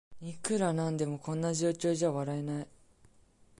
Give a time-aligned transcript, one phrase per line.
[0.19, 2.67] いくらなんでもこんな状況じゃ笑えない